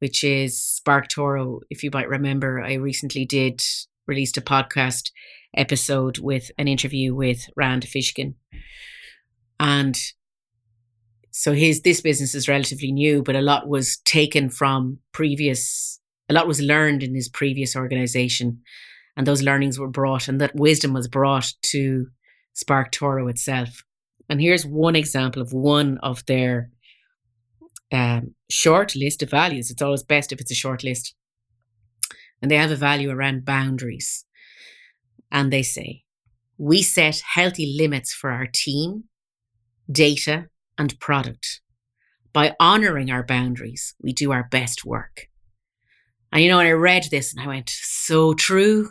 which 0.04 0.22
is 0.22 0.82
SparkToro. 0.86 1.60
If 1.70 1.82
you 1.82 1.88
might 1.90 2.10
remember, 2.10 2.60
I 2.60 2.74
recently 2.74 3.24
did 3.24 3.62
released 4.06 4.36
a 4.36 4.42
podcast 4.42 5.10
episode 5.56 6.18
with 6.18 6.50
an 6.58 6.68
interview 6.68 7.14
with 7.14 7.48
Rand 7.56 7.84
Fishkin. 7.84 8.34
And 9.58 9.98
so 11.30 11.54
his 11.54 11.80
this 11.80 12.02
business 12.02 12.34
is 12.34 12.48
relatively 12.48 12.92
new, 12.92 13.22
but 13.22 13.34
a 13.34 13.40
lot 13.40 13.66
was 13.66 13.96
taken 14.04 14.50
from 14.50 14.98
previous 15.12 15.98
a 16.28 16.34
lot 16.34 16.46
was 16.46 16.60
learned 16.60 17.02
in 17.02 17.14
his 17.14 17.30
previous 17.30 17.74
organization 17.74 18.60
and 19.16 19.26
those 19.26 19.40
learnings 19.40 19.78
were 19.78 19.88
brought 19.88 20.28
and 20.28 20.38
that 20.38 20.54
wisdom 20.54 20.92
was 20.92 21.08
brought 21.08 21.50
to 21.72 22.08
SparkToro 22.54 23.30
itself. 23.30 23.82
And 24.28 24.38
here's 24.38 24.66
one 24.66 24.96
example 24.96 25.40
of 25.40 25.54
one 25.54 25.96
of 26.02 26.26
their 26.26 26.68
um, 27.94 28.34
short 28.50 28.94
list 28.96 29.22
of 29.22 29.30
values. 29.30 29.70
It's 29.70 29.82
always 29.82 30.02
best 30.02 30.32
if 30.32 30.40
it's 30.40 30.50
a 30.50 30.54
short 30.54 30.84
list. 30.84 31.14
And 32.42 32.50
they 32.50 32.56
have 32.56 32.70
a 32.70 32.76
value 32.76 33.10
around 33.10 33.44
boundaries. 33.44 34.24
And 35.30 35.52
they 35.52 35.62
say, 35.62 36.04
we 36.58 36.82
set 36.82 37.22
healthy 37.34 37.74
limits 37.78 38.12
for 38.12 38.30
our 38.30 38.46
team, 38.46 39.04
data, 39.90 40.46
and 40.78 40.98
product. 41.00 41.60
By 42.32 42.54
honoring 42.58 43.10
our 43.10 43.22
boundaries, 43.24 43.94
we 44.00 44.12
do 44.12 44.32
our 44.32 44.48
best 44.50 44.84
work. 44.84 45.28
And 46.32 46.42
you 46.42 46.50
know, 46.50 46.58
I 46.58 46.72
read 46.72 47.06
this 47.10 47.32
and 47.32 47.42
I 47.42 47.46
went, 47.46 47.70
so 47.70 48.34
true. 48.34 48.90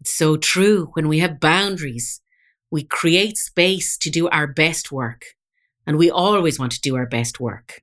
It's 0.00 0.12
so 0.12 0.36
true. 0.36 0.90
When 0.94 1.08
we 1.08 1.20
have 1.20 1.40
boundaries, 1.40 2.20
we 2.70 2.82
create 2.82 3.36
space 3.36 3.96
to 3.98 4.10
do 4.10 4.28
our 4.28 4.46
best 4.46 4.90
work. 4.90 5.22
And 5.86 5.96
we 5.96 6.10
always 6.10 6.58
want 6.58 6.72
to 6.72 6.80
do 6.80 6.96
our 6.96 7.06
best 7.06 7.38
work. 7.38 7.82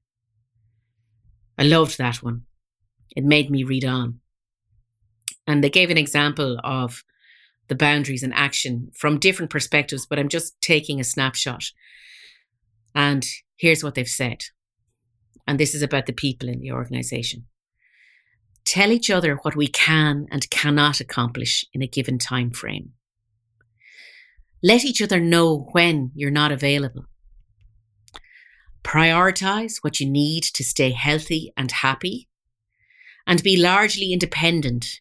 I 1.58 1.64
loved 1.64 1.98
that 1.98 2.18
one. 2.24 2.44
It 3.16 3.24
made 3.24 3.50
me 3.50 3.64
read 3.64 3.86
on. 3.86 4.20
And 5.46 5.64
they 5.64 5.70
gave 5.70 5.90
an 5.90 5.98
example 5.98 6.60
of 6.64 7.04
the 7.68 7.76
boundaries 7.76 8.24
in 8.24 8.34
action 8.34 8.92
from 8.96 9.20
different 9.20 9.52
perspectives, 9.52 10.06
but 10.06 10.20
I'm 10.20 10.30
just 10.30 10.60
taking 10.62 11.00
a 11.00 11.04
snapshot. 11.04 11.66
And 12.96 13.26
here's 13.58 13.84
what 13.84 13.96
they've 13.96 14.08
said. 14.08 14.44
And 15.48 15.60
this 15.60 15.76
is 15.76 15.82
about 15.82 16.06
the 16.06 16.14
people 16.14 16.50
in 16.50 16.60
the 16.60 16.72
organization 16.72 17.46
tell 18.66 18.92
each 18.92 19.10
other 19.10 19.36
what 19.42 19.56
we 19.56 19.68
can 19.68 20.26
and 20.32 20.50
cannot 20.50 21.00
accomplish 21.00 21.66
in 21.74 21.82
a 21.82 21.88
given 21.88 22.18
time 22.18 22.52
frame. 22.52 22.92
Let 24.62 24.86
each 24.86 25.02
other 25.02 25.20
know 25.20 25.68
when 25.74 26.12
you're 26.16 26.32
not 26.32 26.52
available. 26.52 27.06
Prioritize 28.84 29.78
what 29.82 30.00
you 30.00 30.10
need 30.10 30.44
to 30.44 30.64
stay 30.64 30.92
healthy 30.92 31.54
and 31.56 31.72
happy, 31.72 32.28
and 33.26 33.42
be 33.42 33.58
largely 33.58 34.12
independent, 34.12 35.00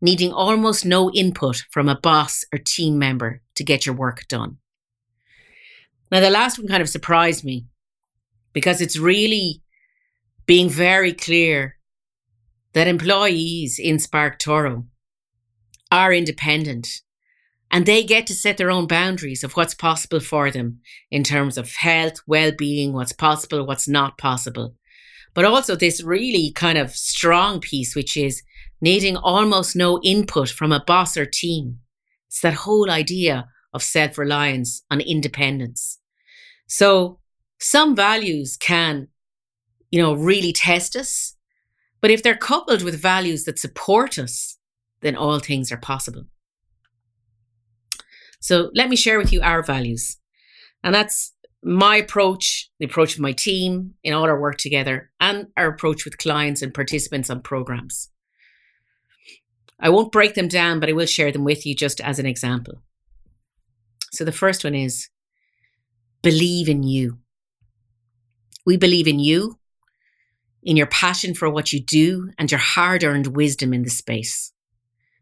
needing 0.00 0.32
almost 0.32 0.84
no 0.84 1.10
input 1.10 1.64
from 1.70 1.88
a 1.88 1.98
boss 1.98 2.44
or 2.52 2.58
team 2.58 2.98
member 2.98 3.42
to 3.56 3.64
get 3.64 3.86
your 3.86 3.94
work 3.94 4.26
done. 4.28 4.58
Now, 6.10 6.20
the 6.20 6.30
last 6.30 6.58
one 6.58 6.68
kind 6.68 6.82
of 6.82 6.88
surprised 6.88 7.44
me 7.44 7.66
because 8.52 8.80
it's 8.80 8.98
really 8.98 9.62
being 10.46 10.68
very 10.68 11.12
clear 11.12 11.76
that 12.72 12.86
employees 12.86 13.78
in 13.78 13.96
SparkToro 13.96 14.84
are 15.90 16.12
independent 16.12 17.02
and 17.74 17.84
they 17.84 18.04
get 18.04 18.26
to 18.28 18.34
set 18.34 18.56
their 18.56 18.70
own 18.70 18.86
boundaries 18.86 19.42
of 19.42 19.52
what's 19.52 19.74
possible 19.74 20.20
for 20.20 20.50
them 20.50 20.80
in 21.10 21.24
terms 21.24 21.58
of 21.58 21.74
health, 21.74 22.20
well 22.26 22.52
being, 22.56 22.92
what's 22.92 23.12
possible, 23.12 23.66
what's 23.66 23.88
not 23.88 24.16
possible. 24.16 24.76
But 25.34 25.44
also, 25.44 25.74
this 25.74 26.02
really 26.02 26.52
kind 26.52 26.78
of 26.78 26.92
strong 26.92 27.60
piece, 27.60 27.96
which 27.96 28.16
is 28.16 28.42
needing 28.80 29.16
almost 29.16 29.74
no 29.74 30.00
input 30.02 30.48
from 30.48 30.70
a 30.70 30.84
boss 30.86 31.16
or 31.16 31.26
team. 31.26 31.80
It's 32.28 32.40
that 32.40 32.54
whole 32.54 32.88
idea 32.88 33.48
of 33.72 33.82
self 33.82 34.16
reliance 34.16 34.84
and 34.88 35.02
independence. 35.02 35.98
So, 36.68 37.18
some 37.58 37.96
values 37.96 38.56
can, 38.56 39.08
you 39.90 40.00
know, 40.00 40.14
really 40.14 40.52
test 40.52 40.94
us 40.94 41.34
but 42.04 42.10
if 42.10 42.22
they're 42.22 42.36
coupled 42.36 42.82
with 42.82 43.00
values 43.00 43.44
that 43.44 43.58
support 43.58 44.18
us, 44.18 44.58
then 45.00 45.16
all 45.16 45.38
things 45.38 45.72
are 45.72 45.78
possible. 45.78 46.24
So 48.44 48.70
let 48.74 48.90
me 48.90 48.96
share 48.96 49.16
with 49.16 49.32
you 49.32 49.40
our 49.40 49.62
values. 49.62 50.18
And 50.82 50.94
that's 50.94 51.32
my 51.62 51.96
approach, 51.96 52.70
the 52.78 52.84
approach 52.84 53.14
of 53.14 53.20
my 53.20 53.32
team 53.32 53.94
in 54.04 54.12
all 54.12 54.24
our 54.24 54.38
work 54.38 54.58
together, 54.58 55.10
and 55.18 55.46
our 55.56 55.68
approach 55.68 56.04
with 56.04 56.18
clients 56.18 56.60
and 56.60 56.74
participants 56.74 57.30
on 57.30 57.40
programs. 57.40 58.10
I 59.80 59.88
won't 59.88 60.12
break 60.12 60.34
them 60.34 60.46
down, 60.46 60.78
but 60.78 60.90
I 60.90 60.92
will 60.92 61.06
share 61.06 61.32
them 61.32 61.42
with 61.42 61.64
you 61.64 61.74
just 61.74 62.02
as 62.02 62.18
an 62.18 62.26
example. 62.26 62.82
So 64.12 64.26
the 64.26 64.30
first 64.30 64.62
one 64.62 64.74
is 64.74 65.08
believe 66.20 66.68
in 66.68 66.82
you. 66.82 67.20
We 68.66 68.76
believe 68.76 69.08
in 69.08 69.20
you 69.20 69.58
in 70.62 70.76
your 70.76 70.86
passion 70.88 71.32
for 71.32 71.48
what 71.48 71.72
you 71.72 71.80
do 71.80 72.30
and 72.36 72.50
your 72.50 72.60
hard 72.60 73.04
earned 73.04 73.28
wisdom 73.28 73.72
in 73.72 73.84
the 73.84 73.90
space. 73.90 74.52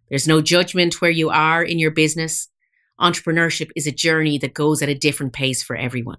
There's 0.09 0.27
no 0.27 0.43
judgment 0.43 1.01
where 1.01 1.11
you 1.13 1.31
are 1.31 1.63
in 1.63 1.79
your 1.79 1.93
business. 1.93 2.49
Entrepreneurship 3.03 3.71
is 3.75 3.87
a 3.87 3.93
journey 3.93 4.39
that 4.39 4.55
goes 4.55 4.81
at 4.81 4.89
a 4.89 4.95
different 4.95 5.33
pace 5.33 5.63
for 5.63 5.75
everyone. 5.75 6.19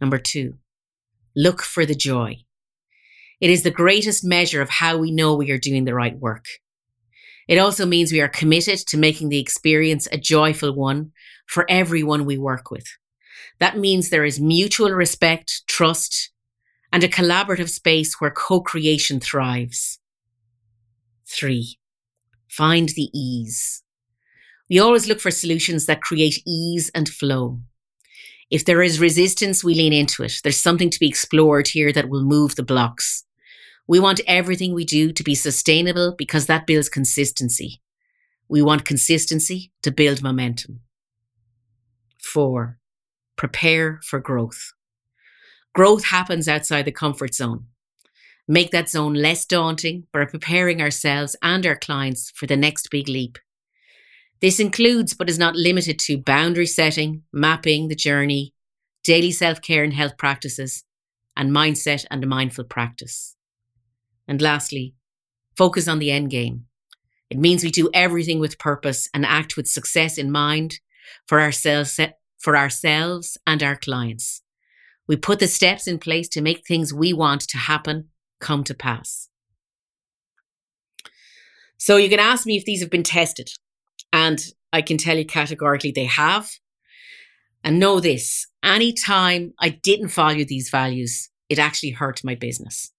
Number 0.00 0.18
two, 0.18 0.58
look 1.34 1.62
for 1.62 1.86
the 1.86 1.94
joy. 1.94 2.44
It 3.40 3.48
is 3.48 3.62
the 3.62 3.70
greatest 3.70 4.24
measure 4.24 4.60
of 4.60 4.68
how 4.68 4.98
we 4.98 5.10
know 5.10 5.34
we 5.34 5.50
are 5.50 5.58
doing 5.58 5.86
the 5.86 5.94
right 5.94 6.18
work. 6.18 6.44
It 7.48 7.58
also 7.58 7.86
means 7.86 8.12
we 8.12 8.20
are 8.20 8.28
committed 8.28 8.78
to 8.78 8.98
making 8.98 9.28
the 9.30 9.38
experience 9.38 10.06
a 10.12 10.18
joyful 10.18 10.74
one 10.74 11.12
for 11.46 11.66
everyone 11.68 12.24
we 12.24 12.38
work 12.38 12.70
with. 12.70 12.86
That 13.60 13.78
means 13.78 14.10
there 14.10 14.24
is 14.24 14.40
mutual 14.40 14.90
respect, 14.90 15.62
trust, 15.66 16.30
and 16.92 17.02
a 17.02 17.08
collaborative 17.08 17.70
space 17.70 18.20
where 18.20 18.30
co 18.30 18.60
creation 18.60 19.20
thrives. 19.20 20.00
Three, 21.26 21.78
find 22.48 22.90
the 22.90 23.10
ease. 23.14 23.83
We 24.70 24.78
always 24.78 25.06
look 25.06 25.20
for 25.20 25.30
solutions 25.30 25.86
that 25.86 26.00
create 26.00 26.42
ease 26.46 26.90
and 26.94 27.08
flow. 27.08 27.60
If 28.50 28.64
there 28.64 28.82
is 28.82 29.00
resistance, 29.00 29.64
we 29.64 29.74
lean 29.74 29.92
into 29.92 30.22
it. 30.22 30.40
There's 30.42 30.60
something 30.60 30.90
to 30.90 31.00
be 31.00 31.08
explored 31.08 31.68
here 31.68 31.92
that 31.92 32.08
will 32.08 32.24
move 32.24 32.56
the 32.56 32.62
blocks. 32.62 33.24
We 33.86 34.00
want 34.00 34.20
everything 34.26 34.72
we 34.72 34.84
do 34.84 35.12
to 35.12 35.22
be 35.22 35.34
sustainable 35.34 36.14
because 36.16 36.46
that 36.46 36.66
builds 36.66 36.88
consistency. 36.88 37.82
We 38.48 38.62
want 38.62 38.84
consistency 38.84 39.72
to 39.82 39.90
build 39.90 40.22
momentum. 40.22 40.80
Four, 42.22 42.78
prepare 43.36 44.00
for 44.02 44.18
growth. 44.18 44.72
Growth 45.74 46.06
happens 46.06 46.48
outside 46.48 46.84
the 46.84 46.92
comfort 46.92 47.34
zone. 47.34 47.66
Make 48.46 48.70
that 48.70 48.88
zone 48.88 49.14
less 49.14 49.44
daunting 49.44 50.06
by 50.12 50.24
preparing 50.24 50.80
ourselves 50.80 51.34
and 51.42 51.66
our 51.66 51.76
clients 51.76 52.30
for 52.30 52.46
the 52.46 52.56
next 52.56 52.88
big 52.90 53.08
leap. 53.08 53.38
This 54.44 54.60
includes, 54.60 55.14
but 55.14 55.30
is 55.30 55.38
not 55.38 55.56
limited 55.56 55.98
to, 56.00 56.18
boundary 56.18 56.66
setting, 56.66 57.22
mapping 57.32 57.88
the 57.88 57.94
journey, 57.94 58.52
daily 59.02 59.30
self 59.30 59.62
care 59.62 59.82
and 59.82 59.94
health 59.94 60.18
practices, 60.18 60.84
and 61.34 61.50
mindset 61.50 62.04
and 62.10 62.26
mindful 62.26 62.64
practice. 62.64 63.36
And 64.28 64.42
lastly, 64.42 64.96
focus 65.56 65.88
on 65.88 65.98
the 65.98 66.10
end 66.10 66.28
game. 66.28 66.66
It 67.30 67.38
means 67.38 67.64
we 67.64 67.70
do 67.70 67.88
everything 67.94 68.38
with 68.38 68.58
purpose 68.58 69.08
and 69.14 69.24
act 69.24 69.56
with 69.56 69.66
success 69.66 70.18
in 70.18 70.30
mind 70.30 70.78
for 71.26 71.40
ourselves, 71.40 71.98
for 72.38 72.54
ourselves 72.54 73.38
and 73.46 73.62
our 73.62 73.76
clients. 73.76 74.42
We 75.08 75.16
put 75.16 75.38
the 75.38 75.48
steps 75.48 75.86
in 75.86 75.98
place 75.98 76.28
to 76.28 76.42
make 76.42 76.66
things 76.66 76.92
we 76.92 77.14
want 77.14 77.40
to 77.48 77.56
happen 77.56 78.10
come 78.40 78.62
to 78.64 78.74
pass. 78.74 79.30
So 81.78 81.96
you 81.96 82.10
can 82.10 82.20
ask 82.20 82.44
me 82.44 82.58
if 82.58 82.66
these 82.66 82.82
have 82.82 82.90
been 82.90 83.02
tested. 83.02 83.48
And 84.14 84.40
I 84.72 84.80
can 84.80 84.96
tell 84.96 85.18
you 85.18 85.26
categorically 85.26 85.90
they 85.90 86.04
have. 86.04 86.48
And 87.64 87.80
know 87.80 87.98
this 87.98 88.46
anytime 88.62 89.54
I 89.58 89.70
didn't 89.70 90.12
value 90.12 90.44
these 90.44 90.70
values, 90.70 91.30
it 91.48 91.58
actually 91.58 91.90
hurt 91.90 92.22
my 92.22 92.36
business. 92.36 92.92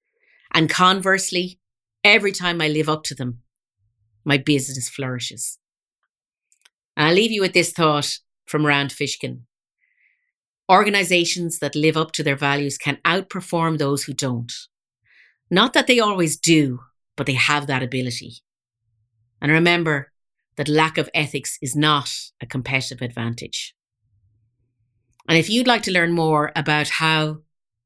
And 0.54 0.70
conversely, 0.70 1.62
every 2.04 2.34
time 2.34 2.60
I 2.60 2.68
live 2.68 2.90
up 2.90 3.04
to 3.06 3.16
them, 3.16 3.40
my 4.26 4.38
business 4.38 4.90
flourishes. 4.90 5.58
And 6.98 7.08
I'll 7.08 7.14
leave 7.16 7.32
you 7.32 7.40
with 7.40 7.54
this 7.54 7.72
thought 7.72 8.20
from 8.46 8.66
Rand 8.66 8.92
Fishkin. 8.92 9.44
Organizations 10.70 11.60
that 11.60 11.76
live 11.76 11.96
up 11.96 12.12
to 12.14 12.24
their 12.24 12.36
values 12.36 12.78
can 12.78 12.98
outperform 13.06 13.78
those 13.78 14.04
who 14.04 14.14
don't. 14.14 14.52
Not 15.50 15.72
that 15.74 15.88
they 15.88 16.02
always 16.02 16.36
do, 16.36 16.82
but 17.16 17.26
they 17.26 17.36
have 17.36 17.68
that 17.68 17.84
ability. 17.84 18.34
And 19.42 19.50
remember 19.50 20.12
that 20.58 20.70
lack 20.70 20.98
of 20.98 21.10
ethics 21.14 21.58
is 21.62 21.76
not 21.76 22.10
a 22.42 22.46
competitive 22.46 23.02
advantage. 23.02 23.76
And 25.28 25.38
if 25.38 25.50
you'd 25.50 25.68
like 25.68 25.84
to 25.84 25.92
learn 25.92 26.14
more 26.14 26.52
about 26.56 26.90
how 26.90 27.40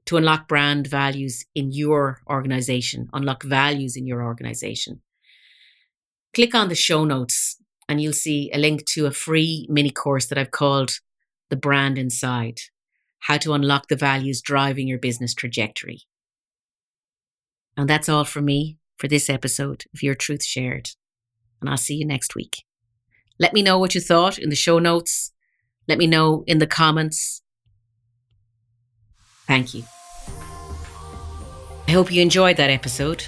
to 0.05 0.17
unlock 0.17 0.47
brand 0.47 0.87
values 0.87 1.45
in 1.55 1.71
your 1.71 2.21
organization, 2.29 3.09
unlock 3.13 3.43
values 3.43 3.95
in 3.95 4.05
your 4.05 4.23
organization, 4.23 5.01
click 6.33 6.53
on 6.53 6.69
the 6.69 6.75
show 6.75 7.05
notes 7.05 7.57
and 7.87 8.01
you'll 8.01 8.13
see 8.13 8.51
a 8.53 8.57
link 8.57 8.85
to 8.85 9.05
a 9.05 9.11
free 9.11 9.67
mini 9.69 9.89
course 9.89 10.27
that 10.27 10.37
I've 10.37 10.51
called 10.51 10.99
The 11.49 11.55
Brand 11.55 11.97
Inside 11.97 12.59
How 13.19 13.37
to 13.37 13.53
Unlock 13.53 13.87
the 13.87 13.95
Values 13.95 14.41
Driving 14.41 14.87
Your 14.87 14.99
Business 14.99 15.33
Trajectory. 15.33 16.01
And 17.75 17.89
that's 17.89 18.09
all 18.09 18.25
from 18.25 18.45
me 18.45 18.77
for 18.97 19.07
this 19.07 19.29
episode 19.29 19.85
of 19.93 20.03
Your 20.03 20.15
Truth 20.15 20.43
Shared. 20.43 20.89
And 21.61 21.69
I'll 21.69 21.77
see 21.77 21.95
you 21.95 22.05
next 22.05 22.35
week. 22.35 22.63
Let 23.39 23.53
me 23.53 23.61
know 23.61 23.77
what 23.77 23.95
you 23.95 24.01
thought 24.01 24.37
in 24.37 24.49
the 24.49 24.55
show 24.55 24.79
notes. 24.79 25.31
Let 25.87 25.97
me 25.97 26.07
know 26.07 26.43
in 26.45 26.59
the 26.59 26.67
comments. 26.67 27.41
Thank 29.47 29.73
you. 29.73 29.83
I 31.87 31.91
hope 31.91 32.11
you 32.11 32.21
enjoyed 32.21 32.57
that 32.57 32.69
episode. 32.69 33.23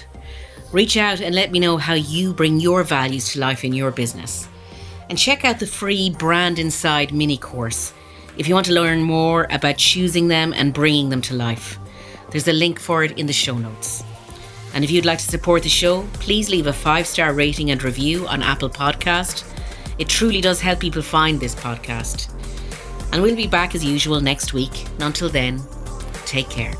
Reach 0.70 0.96
out 0.96 1.20
and 1.20 1.34
let 1.34 1.50
me 1.50 1.58
know 1.58 1.76
how 1.76 1.94
you 1.94 2.32
bring 2.32 2.60
your 2.60 2.84
values 2.84 3.32
to 3.32 3.40
life 3.40 3.64
in 3.64 3.72
your 3.72 3.90
business. 3.90 4.48
And 5.10 5.18
check 5.18 5.44
out 5.44 5.58
the 5.58 5.66
free 5.66 6.10
Brand 6.10 6.58
Inside 6.58 7.12
mini 7.12 7.36
course 7.36 7.92
if 8.38 8.48
you 8.48 8.54
want 8.54 8.66
to 8.66 8.72
learn 8.72 9.02
more 9.02 9.46
about 9.50 9.76
choosing 9.76 10.28
them 10.28 10.54
and 10.54 10.72
bringing 10.72 11.08
them 11.10 11.20
to 11.22 11.34
life. 11.34 11.78
There's 12.30 12.48
a 12.48 12.52
link 12.52 12.78
for 12.78 13.04
it 13.04 13.18
in 13.18 13.26
the 13.26 13.32
show 13.32 13.58
notes. 13.58 14.04
And 14.74 14.84
if 14.84 14.90
you'd 14.90 15.04
like 15.04 15.18
to 15.18 15.24
support 15.24 15.62
the 15.62 15.68
show, 15.68 16.02
please 16.14 16.48
leave 16.48 16.66
a 16.66 16.72
five 16.72 17.06
star 17.06 17.32
rating 17.32 17.70
and 17.70 17.82
review 17.82 18.26
on 18.26 18.42
Apple 18.42 18.70
Podcast. 18.70 19.44
It 19.98 20.08
truly 20.08 20.40
does 20.40 20.60
help 20.60 20.80
people 20.80 21.02
find 21.02 21.38
this 21.38 21.54
podcast. 21.54 22.32
And 23.12 23.22
we'll 23.22 23.36
be 23.36 23.46
back 23.46 23.74
as 23.74 23.84
usual 23.84 24.20
next 24.20 24.54
week. 24.54 24.86
And 24.94 25.02
until 25.02 25.28
then, 25.28 25.60
take 26.24 26.48
care. 26.48 26.72